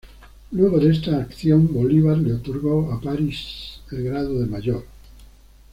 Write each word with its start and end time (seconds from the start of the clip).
Luego 0.49 0.79
de 0.79 0.91
esta 0.93 1.15
acción, 1.19 1.71
Bolívar 1.71 2.17
le 2.17 2.33
otorgó 2.33 2.91
a 2.91 2.99
París 2.99 3.81
el 3.91 4.03
grado 4.05 4.39
de 4.39 4.47
mayor. 4.47 4.83